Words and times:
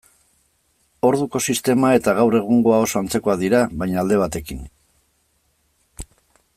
Orduko 1.09 1.41
sistema 1.51 1.91
eta 1.97 2.15
gaur 2.21 2.37
egungoa 2.39 2.79
oso 2.85 2.99
antzekoak 3.03 3.39
dira, 3.43 3.61
baina 3.83 4.01
alde 4.05 4.19
batekin. 4.23 4.65